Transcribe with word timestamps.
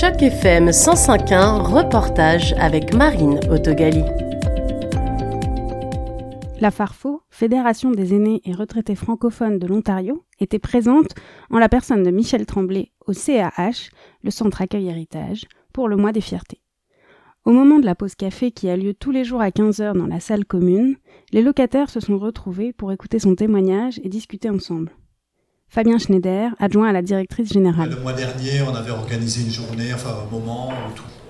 Choc 0.00 0.22
FM 0.22 0.70
105.1, 0.70 1.60
reportage 1.60 2.54
avec 2.54 2.94
Marine 2.94 3.38
Autogali. 3.50 4.02
La 6.58 6.70
FARFO, 6.70 7.20
Fédération 7.28 7.90
des 7.90 8.14
aînés 8.14 8.40
et 8.46 8.54
retraités 8.54 8.94
francophones 8.94 9.58
de 9.58 9.66
l'Ontario, 9.66 10.24
était 10.38 10.58
présente 10.58 11.14
en 11.50 11.58
la 11.58 11.68
personne 11.68 12.02
de 12.02 12.10
Michel 12.10 12.46
Tremblay 12.46 12.92
au 13.06 13.12
CAH, 13.12 13.90
le 14.22 14.30
Centre 14.30 14.62
Accueil 14.62 14.88
Héritage, 14.88 15.44
pour 15.74 15.86
le 15.86 15.96
mois 15.96 16.12
des 16.12 16.22
fiertés. 16.22 16.62
Au 17.44 17.50
moment 17.50 17.78
de 17.78 17.84
la 17.84 17.94
pause 17.94 18.14
café 18.14 18.52
qui 18.52 18.70
a 18.70 18.78
lieu 18.78 18.94
tous 18.94 19.10
les 19.10 19.24
jours 19.24 19.42
à 19.42 19.50
15h 19.50 19.92
dans 19.98 20.06
la 20.06 20.20
salle 20.20 20.46
commune, 20.46 20.96
les 21.30 21.42
locataires 21.42 21.90
se 21.90 22.00
sont 22.00 22.18
retrouvés 22.18 22.72
pour 22.72 22.90
écouter 22.90 23.18
son 23.18 23.34
témoignage 23.34 24.00
et 24.02 24.08
discuter 24.08 24.48
ensemble. 24.48 24.92
Fabien 25.72 25.98
Schneider, 25.98 26.50
adjoint 26.58 26.88
à 26.88 26.92
la 26.92 27.00
directrice 27.00 27.52
générale. 27.52 27.90
Le 27.90 28.00
mois 28.00 28.12
dernier, 28.12 28.60
on 28.62 28.74
avait 28.74 28.90
organisé 28.90 29.42
une 29.42 29.52
journée, 29.52 29.94
enfin 29.94 30.16
un 30.26 30.30
moment 30.30 30.72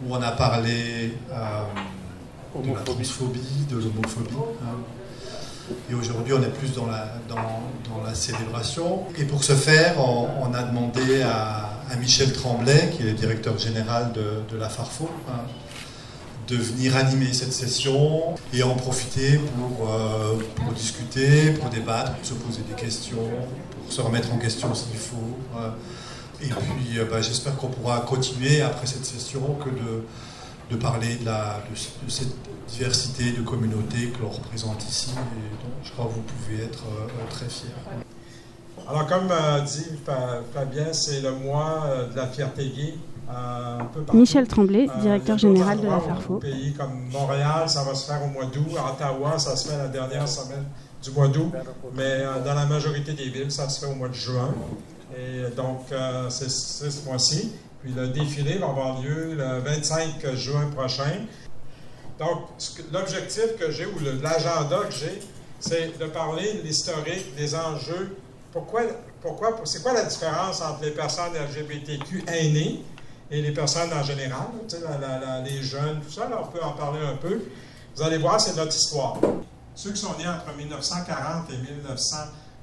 où, 0.03 0.15
on 0.15 0.23
a 0.23 0.31
parlé 0.31 1.13
euh, 1.31 2.63
de 2.63 2.73
la 2.73 2.81
transphobie, 2.81 3.67
de 3.69 3.77
l'homophobie. 3.77 4.35
Hein. 4.63 5.75
Et 5.91 5.95
aujourd'hui, 5.95 6.33
on 6.33 6.43
est 6.43 6.55
plus 6.59 6.73
dans 6.73 6.87
la, 6.87 7.17
dans, 7.29 8.03
la 8.03 8.15
célébration. 8.15 9.05
Et 9.19 9.25
pour 9.25 9.45
ce 9.45 9.53
faire, 9.53 9.97
on, 9.99 10.55
a 10.55 10.63
demandé 10.63 11.21
à, 11.21 11.77
Michel 12.01 12.33
Tremblay, 12.33 12.93
qui 12.93 13.03
est 13.03 13.11
le 13.11 13.13
directeur 13.13 13.59
général 13.59 14.13
de, 14.13 14.57
la 14.57 14.71
Farfo, 14.71 15.11
hein, 15.29 15.43
de 16.51 16.57
venir 16.57 16.97
animer 16.97 17.33
cette 17.33 17.53
session 17.53 18.35
et 18.53 18.65
en 18.65 18.75
profiter 18.75 19.39
pour, 19.39 19.89
euh, 19.89 20.35
pour 20.57 20.73
discuter, 20.73 21.53
pour 21.53 21.71
débattre, 21.71 22.13
pour 22.17 22.27
se 22.27 22.35
poser 22.35 22.63
des 22.69 22.75
questions, 22.75 23.31
pour 23.85 23.93
se 23.93 24.01
remettre 24.01 24.33
en 24.33 24.39
question 24.39 24.75
s'il 24.75 24.97
faut. 24.97 25.39
Euh. 25.57 25.71
et 26.43 26.49
puis 26.49 26.99
euh, 26.99 27.05
bah, 27.09 27.21
j'espère 27.23 27.57
qu'on 27.57 27.69
pourra 27.69 28.01
continuer 28.01 28.63
après 28.63 28.87
cette 28.87 29.07
session 29.07 29.59
que 29.65 29.71
de, 29.71 30.05
de 30.71 30.77
parler 30.77 31.17
de, 31.17 31.25
la, 31.25 31.63
de, 31.71 32.11
cette 32.11 32.35
diversité 32.67 33.31
de 33.31 33.43
communautés 33.43 34.09
que 34.09 34.21
l'on 34.21 34.31
représente 34.31 34.83
ici 34.89 35.11
et 35.13 35.65
dont 35.65 35.85
je 35.85 35.93
crois 35.93 36.07
que 36.07 36.15
vous 36.15 36.23
pouvez 36.23 36.65
être 36.65 36.85
très 37.31 37.49
fiers. 37.49 37.69
Alors 38.89 39.07
comme 39.07 39.29
dit 39.67 39.87
Fabien, 40.53 40.93
c'est 40.93 41.21
le 41.21 41.33
mois 41.33 42.09
de 42.11 42.17
la 42.17 42.27
fierté 42.27 42.65
gay. 42.71 42.95
Euh, 43.31 43.79
Michel 44.13 44.47
Tremblay, 44.49 44.89
euh, 44.89 45.01
directeur 45.01 45.39
général 45.39 45.81
de 45.81 45.87
la 45.87 46.01
Farfo. 46.01 46.37
pays 46.37 46.73
comme 46.75 47.09
Montréal, 47.11 47.69
ça 47.69 47.83
va 47.85 47.95
se 47.95 48.07
faire 48.07 48.23
au 48.25 48.29
mois 48.29 48.47
d'août. 48.47 48.67
Ottawa, 48.73 49.39
ça 49.39 49.55
se 49.57 49.69
fait 49.69 49.77
la 49.77 49.89
dernière 49.89 50.29
semaine 50.29 50.65
du 51.03 51.11
mois 51.13 51.29
d'août. 51.29 51.53
Mais 51.95 52.03
euh, 52.03 52.41
dans 52.45 52.55
la 52.55 52.67
majorité 52.67 53.13
des 53.13 53.29
villes, 53.29 53.53
ça 53.53 53.69
se 53.69 53.81
fait 53.81 53.93
au 53.93 53.95
mois 53.95 54.09
de 54.09 54.15
juin. 54.15 54.53
Et 55.17 55.55
donc, 55.57 55.87
c'est 56.29 56.49
ce 56.51 57.05
mois-ci. 57.05 57.53
Puis 57.83 57.93
le 57.93 58.09
défilé 58.09 58.59
va 58.59 58.69
avoir 58.69 59.03
lieu 59.03 59.35
le 59.35 59.59
25 59.59 60.35
juin 60.35 60.67
prochain. 60.75 61.27
Donc, 62.19 62.43
l'objectif 62.93 63.57
que 63.59 63.71
j'ai 63.71 63.87
ou 63.87 63.99
l'agenda 64.23 64.79
que 64.89 64.93
j'ai, 64.95 65.21
c'est 65.59 65.99
de 65.99 66.07
parler 66.07 66.55
de 66.55 66.63
l'historique, 66.63 67.35
des 67.37 67.55
enjeux. 67.55 68.17
Pourquoi, 68.53 68.83
pourquoi, 69.21 69.61
c'est 69.65 69.83
quoi 69.83 69.93
la 69.93 70.05
différence 70.05 70.63
entre 70.63 70.83
les 70.83 70.91
personnes 70.93 71.33
LGBTQ 71.35 72.25
aînées 72.29 72.85
et 73.31 73.43
les 73.43 73.53
personnes 73.53 73.93
en 73.93 74.03
général, 74.03 74.47
les 75.45 75.63
jeunes, 75.63 76.01
tout 76.01 76.11
ça, 76.11 76.29
on 76.43 76.47
peut 76.47 76.63
en 76.63 76.73
parler 76.73 77.01
un 77.07 77.17
peu. 77.17 77.43
Vous 77.97 78.03
allez 78.03 78.17
voir, 78.19 78.41
c'est 78.41 78.57
notre 78.57 78.75
histoire. 78.75 79.19
Ceux 79.75 79.93
qui 79.93 80.01
sont 80.01 80.17
nés 80.19 80.27
entre 80.27 80.53
1940 80.57 81.51
et 81.51 81.59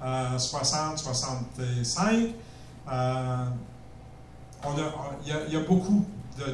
1960-65, 0.03 2.31
euh, 2.91 3.45
il 5.25 5.53
y, 5.53 5.55
a 5.55 5.59
beaucoup 5.61 6.05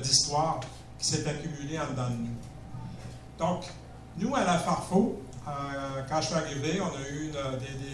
d'histoires 0.02 0.60
qui 1.00 1.08
s'est 1.08 1.28
accumulées 1.28 1.80
en 1.80 1.90
dedans 1.92 2.10
de 2.10 2.16
nous. 2.16 2.38
Donc, 3.40 3.64
nous, 4.18 4.36
à 4.36 4.44
la 4.44 4.60
Farfo, 4.60 5.20
euh, 5.48 6.04
quand 6.08 6.22
je 6.22 6.28
suis 6.28 6.36
arrivé, 6.36 6.80
on 6.82 6.96
a 6.96 7.02
eu 7.10 7.32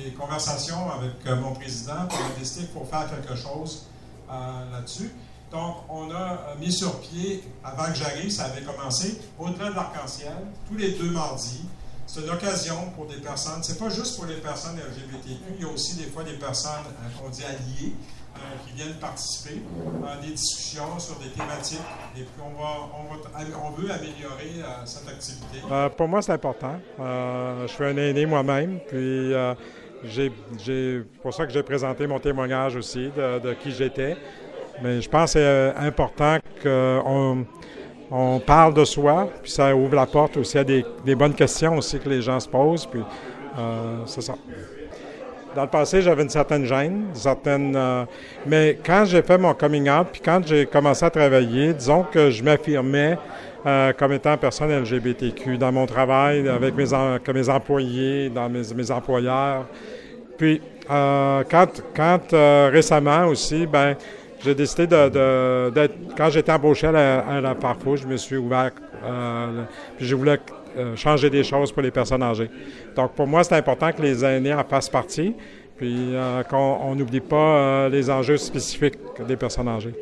des, 0.03 0.11
conversations 0.11 0.91
avec 0.91 1.25
euh, 1.25 1.37
mon 1.37 1.53
président 1.53 2.05
pour 2.09 2.19
décider 2.37 2.65
qu'il 2.65 2.77
faut 2.77 2.83
faire 2.85 3.09
quelque 3.09 3.35
chose 3.35 3.85
là-dessus. 4.71 5.11
Donc, 5.51 5.77
on 5.89 6.11
a 6.11 6.13
euh, 6.13 6.55
mis 6.59 6.71
sur 6.71 6.99
pied, 7.01 7.43
avant 7.63 7.85
que 7.85 7.95
j'arrive, 7.95 8.29
ça 8.29 8.45
avait 8.45 8.61
commencé, 8.61 9.19
au-delà 9.39 9.71
de 9.71 9.75
l'arc-en-ciel, 9.75 10.33
tous 10.67 10.77
les 10.77 10.91
deux 10.91 11.09
mardis. 11.09 11.65
C'est 12.05 12.21
une 12.21 12.29
occasion 12.29 12.91
pour 12.95 13.05
des 13.05 13.17
personnes, 13.17 13.61
c'est 13.61 13.77
pas 13.77 13.89
juste 13.89 14.15
pour 14.15 14.25
les 14.25 14.37
personnes 14.37 14.77
LGBTQ, 14.77 15.41
il 15.57 15.65
y 15.65 15.67
a 15.67 15.71
aussi 15.71 15.95
des 15.95 16.09
fois 16.09 16.23
des 16.23 16.33
personnes 16.33 16.85
euh, 16.87 17.19
qu'on 17.19 17.29
dit 17.29 17.43
alliées, 17.43 17.93
euh, 18.35 18.39
qui 18.65 18.73
viennent 18.75 18.97
participer 18.99 19.61
à 20.07 20.17
des 20.17 20.31
discussions 20.31 20.99
sur 20.99 21.15
des 21.15 21.29
thématiques. 21.29 21.79
Et 22.15 22.21
puis, 22.21 22.41
on, 22.43 22.61
va, 22.61 22.89
on, 23.63 23.71
veut 23.71 23.91
améliorer 23.91 24.63
cette 24.85 25.07
activité. 25.07 25.61
pour 25.97 26.07
moi, 26.07 26.21
c'est 26.21 26.31
important. 26.31 26.79
je 26.99 27.67
suis 27.67 27.83
un 27.83 27.97
aîné 27.97 28.25
moi-même, 28.27 28.79
puis 28.87 29.33
c'est 30.07 31.03
pour 31.21 31.33
ça 31.33 31.45
que 31.47 31.51
j'ai 31.51 31.63
présenté 31.63 32.07
mon 32.07 32.19
témoignage 32.19 32.75
aussi 32.75 33.09
de 33.09 33.53
qui 33.55 33.71
j'étais. 33.71 34.15
Mais 34.81 35.01
je 35.01 35.09
pense 35.09 35.33
que 35.33 35.39
c'est 35.39 35.45
euh, 35.45 35.71
important 35.77 36.37
qu'on 36.63 37.45
on 38.11 38.39
parle 38.39 38.73
de 38.73 38.85
soi, 38.85 39.29
puis 39.41 39.51
ça 39.51 39.75
ouvre 39.75 39.95
la 39.95 40.05
porte 40.05 40.37
aussi 40.37 40.57
à 40.57 40.63
des, 40.63 40.83
bonnes 41.15 41.33
questions 41.33 41.77
aussi 41.77 41.99
que 41.99 42.09
les 42.09 42.21
gens 42.21 42.39
se 42.39 42.47
posent, 42.47 42.85
puis 42.85 43.01
euh, 43.57 43.97
c'est 44.05 44.21
ça. 44.21 44.33
Dans 45.55 45.63
le 45.63 45.67
passé, 45.67 46.01
j'avais 46.01 46.23
une 46.23 46.29
certaine 46.29 46.65
gêne, 46.65 47.05
certaine, 47.13 47.75
euh, 47.75 48.05
mais 48.45 48.79
quand 48.83 49.03
j'ai 49.05 49.21
fait 49.21 49.37
mon 49.37 49.53
coming 49.53 49.89
out, 49.89 50.07
puis 50.11 50.21
quand 50.23 50.41
j'ai 50.45 50.65
commencé 50.65 51.05
à 51.05 51.09
travailler, 51.09 51.73
disons 51.73 52.03
que 52.03 52.29
je 52.29 52.43
m'affirmais 52.43 53.17
comme 53.97 54.13
étant 54.13 54.37
personne 54.37 54.71
LGBTQ 54.71 55.57
dans 55.57 55.71
mon 55.71 55.85
travail, 55.85 56.47
avec 56.47 56.75
mes, 56.75 56.85
comme 57.25 57.35
mes 57.35 57.49
employés, 57.49 58.29
dans 58.29 58.49
mes, 58.49 58.61
mes 58.73 58.89
employeurs. 58.89 59.65
Puis, 60.37 60.61
quand, 60.87 61.67
quand 61.93 62.21
récemment 62.71 63.25
aussi, 63.25 63.67
ben 63.67 63.97
j'ai 64.43 64.55
décidé 64.55 64.87
de, 64.87 65.69
d'être. 65.69 65.95
Quand 66.15 66.29
j'étais 66.29 66.51
embauché 66.51 66.87
à 66.87 66.91
la, 66.91 67.49
à 67.49 67.55
je 67.95 68.07
me 68.07 68.17
suis 68.17 68.37
ouvert. 68.37 68.71
Euh, 69.03 69.63
puis 69.97 70.05
je 70.05 70.15
voulais 70.15 70.39
euh, 70.77 70.95
changer 70.95 71.29
des 71.29 71.43
choses 71.43 71.71
pour 71.71 71.81
les 71.81 71.91
personnes 71.91 72.23
âgées. 72.23 72.49
Donc 72.95 73.13
pour 73.13 73.27
moi, 73.27 73.43
c'est 73.43 73.55
important 73.55 73.91
que 73.91 74.01
les 74.01 74.23
aînés 74.25 74.53
en 74.53 74.63
fassent 74.63 74.89
partie, 74.89 75.33
puis 75.77 75.95
euh, 76.13 76.43
qu'on 76.43 76.95
n'oublie 76.95 77.21
pas 77.21 77.87
les 77.89 78.09
enjeux 78.09 78.37
spécifiques 78.37 78.97
des 79.27 79.35
personnes 79.35 79.67
âgées. 79.67 79.93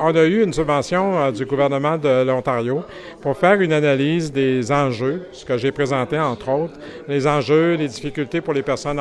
On 0.00 0.14
a 0.16 0.24
eu 0.24 0.42
une 0.42 0.52
subvention 0.52 1.30
du 1.30 1.44
gouvernement 1.46 1.96
de 1.96 2.24
l'Ontario 2.24 2.82
pour 3.20 3.36
faire 3.36 3.60
une 3.60 3.72
analyse 3.72 4.32
des 4.32 4.72
enjeux, 4.72 5.28
ce 5.30 5.44
que 5.44 5.56
j'ai 5.56 5.70
présenté 5.70 6.18
entre 6.18 6.48
autres, 6.48 6.74
les 7.06 7.28
enjeux, 7.28 7.74
les 7.74 7.86
difficultés 7.86 8.40
pour 8.40 8.54
les 8.54 8.62
personnes 8.62 9.00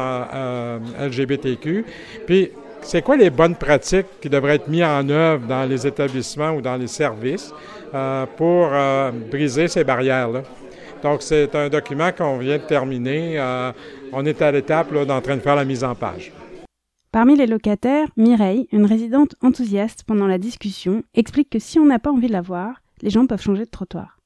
LGBTQ. 0.99 1.83
Puis 2.27 2.51
c'est 2.83 3.01
quoi 3.01 3.17
les 3.17 3.29
bonnes 3.29 3.55
pratiques 3.55 4.07
qui 4.21 4.29
devraient 4.29 4.55
être 4.55 4.67
mises 4.67 4.83
en 4.83 5.07
œuvre 5.09 5.47
dans 5.47 5.67
les 5.67 5.87
établissements 5.87 6.51
ou 6.51 6.61
dans 6.61 6.75
les 6.75 6.87
services 6.87 7.53
euh, 7.93 8.25
pour 8.37 8.69
euh, 8.71 9.11
briser 9.31 9.67
ces 9.67 9.83
barrières-là? 9.83 10.43
Donc, 11.01 11.21
c'est 11.21 11.53
un 11.55 11.69
document 11.69 12.11
qu'on 12.11 12.37
vient 12.37 12.57
de 12.57 12.63
terminer. 12.63 13.39
Euh, 13.39 13.71
on 14.13 14.25
est 14.25 14.41
à 14.41 14.51
l'étape 14.51 14.93
d'en 14.93 15.21
train 15.21 15.35
de 15.35 15.41
faire 15.41 15.55
la 15.55 15.65
mise 15.65 15.83
en 15.83 15.95
page. 15.95 16.31
Parmi 17.11 17.35
les 17.35 17.45
locataires, 17.45 18.07
Mireille, 18.17 18.67
une 18.71 18.85
résidente 18.85 19.35
enthousiaste 19.41 20.03
pendant 20.05 20.27
la 20.27 20.37
discussion, 20.37 21.03
explique 21.13 21.49
que 21.49 21.59
si 21.59 21.77
on 21.77 21.85
n'a 21.85 21.99
pas 21.99 22.11
envie 22.11 22.27
de 22.27 22.31
la 22.31 22.41
voir, 22.41 22.81
les 23.01 23.09
gens 23.09 23.27
peuvent 23.27 23.41
changer 23.41 23.65
de 23.65 23.69
trottoir. 23.69 24.17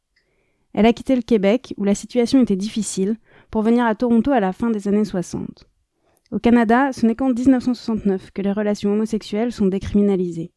Elle 0.74 0.86
a 0.86 0.94
quitté 0.94 1.16
le 1.16 1.24
Québec, 1.24 1.74
où 1.78 1.84
la 1.84 1.96
situation 1.96 2.42
était 2.42 2.56
difficile, 2.56 3.18
pour 3.50 3.64
venir 3.64 3.86
à 3.86 3.96
Toronto 3.96 4.32
à 4.32 4.40
la 4.40 4.54
fin 4.54 4.70
des 4.70 4.88
années 4.88 5.06
60. 5.06 5.68
Au 6.32 6.40
Canada, 6.40 6.90
ce 6.92 7.06
n'est 7.06 7.16
qu'en 7.16 7.30
1969 7.30 8.32
que 8.32 8.42
les 8.42 8.52
relations 8.52 8.92
homosexuelles 8.92 9.54
sont 9.54 9.68
décriminalisées. 9.68 10.52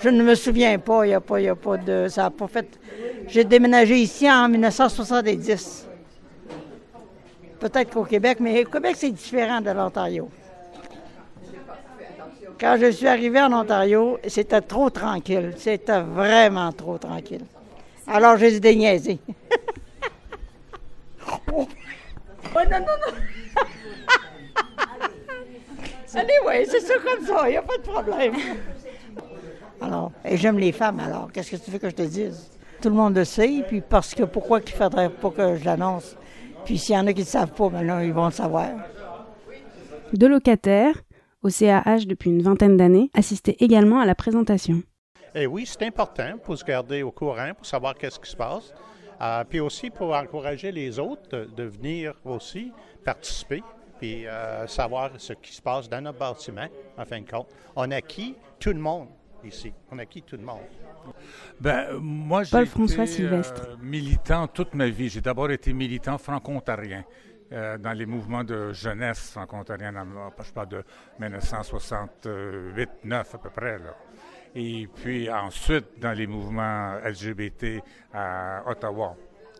Je 0.00 0.10
ne 0.10 0.22
me 0.22 0.34
souviens 0.34 0.78
pas, 0.78 1.06
il 1.06 1.10
n'y 1.10 1.14
a, 1.14 1.20
pas, 1.20 1.38
a 1.38 1.54
pas 1.54 1.76
de. 1.78 2.08
Ça 2.08 2.26
a 2.26 2.30
pas 2.30 2.46
fait. 2.46 2.78
J'ai 3.26 3.44
déménagé 3.44 3.96
ici 3.96 4.30
en 4.30 4.48
1970. 4.48 5.88
Peut-être 7.58 7.90
qu'au 7.90 8.04
Québec, 8.04 8.38
mais 8.40 8.66
au 8.66 8.68
Québec, 8.68 8.96
c'est 8.98 9.10
différent 9.10 9.60
de 9.62 9.70
l'Ontario. 9.70 10.28
Quand 12.60 12.76
je 12.78 12.90
suis 12.90 13.06
arrivé 13.06 13.40
en 13.40 13.52
Ontario, 13.52 14.18
c'était 14.28 14.60
trop 14.60 14.90
tranquille. 14.90 15.52
C'était 15.56 16.02
vraiment 16.02 16.70
trop 16.72 16.98
tranquille. 16.98 17.44
Alors, 18.06 18.36
j'ai 18.36 18.60
déniaisé. 18.60 19.18
oh. 21.52 21.66
oh 22.54 22.60
non, 22.70 22.78
non, 22.80 22.86
non! 23.06 23.14
Allez, 26.14 26.34
oui, 26.46 26.66
c'est 26.66 26.80
ça 26.80 26.94
comme 27.04 27.26
ça, 27.26 27.48
il 27.48 27.52
n'y 27.52 27.56
a 27.56 27.62
pas 27.62 27.76
de 27.76 27.82
problème. 27.82 28.34
Alors, 29.80 30.12
et 30.24 30.36
j'aime 30.36 30.58
les 30.58 30.72
femmes, 30.72 31.00
alors, 31.00 31.30
qu'est-ce 31.32 31.50
que 31.50 31.56
tu 31.56 31.70
veux 31.70 31.78
que 31.78 31.90
je 31.90 31.94
te 31.94 32.02
dise? 32.02 32.50
Tout 32.80 32.88
le 32.88 32.94
monde 32.94 33.16
le 33.16 33.24
sait, 33.24 33.64
puis 33.66 33.80
parce 33.80 34.14
que 34.14 34.22
pourquoi 34.22 34.60
qu'il 34.60 34.76
ne 34.76 34.82
faudrait 34.82 35.10
pas 35.10 35.30
que 35.30 35.56
je 35.56 35.64
l'annonce? 35.64 36.16
Puis 36.64 36.78
s'il 36.78 36.94
y 36.94 36.98
en 36.98 37.06
a 37.06 37.12
qui 37.12 37.20
ne 37.20 37.26
savent 37.26 37.52
pas, 37.52 37.68
maintenant, 37.68 37.98
ils 38.00 38.12
vont 38.12 38.26
le 38.26 38.32
savoir. 38.32 38.70
Deux 40.12 40.28
locataires, 40.28 41.02
au 41.42 41.50
CAH 41.50 42.06
depuis 42.06 42.30
une 42.30 42.42
vingtaine 42.42 42.76
d'années, 42.76 43.10
assistaient 43.14 43.56
également 43.58 44.00
à 44.00 44.06
la 44.06 44.14
présentation. 44.14 44.82
Et 45.34 45.46
oui, 45.46 45.66
c'est 45.66 45.82
important 45.82 46.38
pour 46.42 46.56
se 46.56 46.64
garder 46.64 47.02
au 47.02 47.10
courant, 47.10 47.52
pour 47.56 47.66
savoir 47.66 47.94
qu'est-ce 47.94 48.20
qui 48.20 48.30
se 48.30 48.36
passe. 48.36 48.72
Euh, 49.20 49.44
puis 49.48 49.60
aussi 49.60 49.90
pour 49.90 50.14
encourager 50.14 50.72
les 50.72 50.98
autres 50.98 51.46
de, 51.56 51.62
venir 51.64 52.14
aussi 52.24 52.72
participer, 53.04 53.62
puis 54.04 54.26
euh, 54.26 54.66
savoir 54.66 55.12
ce 55.16 55.32
qui 55.32 55.54
se 55.54 55.62
passe 55.62 55.88
dans 55.88 56.02
notre 56.02 56.18
bâtiment, 56.18 56.66
en 56.98 57.04
fin 57.06 57.20
de 57.22 57.30
compte. 57.30 57.48
On 57.74 57.90
acquis 57.90 58.36
tout 58.60 58.72
le 58.72 58.78
monde 58.78 59.08
ici. 59.42 59.72
On 59.90 59.98
acquis 59.98 60.20
tout 60.22 60.36
le 60.36 60.42
monde. 60.42 60.60
Ben, 61.58 61.94
moi, 62.00 62.42
j'ai 62.42 62.62
été 62.62 63.22
euh, 63.22 63.42
militant 63.80 64.46
toute 64.46 64.74
ma 64.74 64.88
vie. 64.88 65.08
J'ai 65.08 65.22
d'abord 65.22 65.50
été 65.50 65.72
militant 65.72 66.18
franco-ontarien. 66.18 67.04
dans 67.50 67.96
les 67.96 68.06
mouvements 68.06 68.44
de 68.44 68.72
jeunesse 68.72 69.30
franco-ontarien, 69.30 69.92
je 70.42 70.52
parle 70.52 70.68
de 70.68 70.84
1968-9 71.20 72.86
à 73.10 73.24
peu 73.24 73.50
près. 73.50 73.78
Là 73.78 73.94
et 74.54 74.88
puis 74.94 75.28
ensuite 75.30 75.98
dans 76.00 76.12
les 76.12 76.28
mouvements 76.28 76.94
LGBT 77.04 77.82
à 78.12 78.62
Ottawa. 78.66 79.16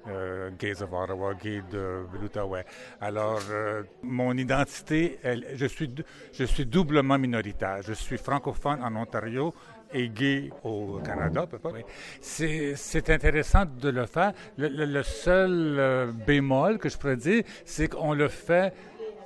Euh, 0.06 0.51
Gays 0.59 0.83
of 0.83 0.93
Ottawa, 0.93 1.35
Gays 1.35 1.62
de 1.71 2.05
l'Outaouais. 2.21 2.65
Alors, 3.01 3.41
euh, 3.51 3.83
mon 4.03 4.37
identité, 4.37 5.19
je, 5.55 5.67
suis, 5.67 5.95
je 6.33 6.45
suis 6.45 6.67
doublement 6.67 7.19
minoritaire. 7.19 7.81
Je 7.83 7.95
suis 7.95 8.19
francophone 8.19 8.83
en 8.83 8.95
Ontario 8.97 9.55
et 9.93 10.09
gay 10.09 10.51
au 10.62 11.01
Canada, 11.05 11.47
C'est 12.21 13.11
intéressant 13.11 13.65
de 13.65 13.89
le 13.89 14.06
faire. 14.06 14.33
Le, 14.59 15.03
seul 15.03 15.77
euh, 15.79 16.12
bémol 16.27 16.79
que 16.79 16.89
je 16.89 16.99
pourrais 16.99 17.17
dire, 17.17 17.43
c'est 17.65 17.89
qu'on 17.89 18.12
le 18.12 18.29
fait 18.29 18.75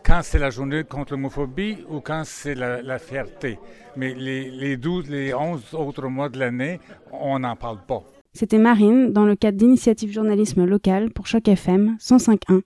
quand 0.05 0.21
c'est 0.23 0.39
la 0.39 0.51
journée 0.51 0.85
contre 0.85 1.15
l'homophobie 1.15 1.85
ou 1.89 2.01
quand 2.01 2.23
c'est 2.25 2.55
la, 2.55 2.99
fierté. 2.99 3.59
Mais 3.97 4.15
les, 4.15 4.51
les 4.51 4.77
12, 4.77 5.11
les 5.11 5.35
11 5.35 5.75
autres 5.75 6.07
mois 6.07 6.29
de 6.29 6.39
l'année, 6.39 6.79
on 7.11 7.41
n'en 7.41 7.57
parle 7.57 7.79
pas. 7.85 8.05
C'était 8.33 8.59
Marine 8.59 9.13
dans 9.13 9.25
le 9.25 9.37
cadre 9.37 9.59
d'initiative 9.59 10.13
journalisme 10.13 10.65
local 10.65 11.11
pour 11.11 11.27
Choc 11.27 11.49
FM 11.49 11.97
105.1. 12.01 12.63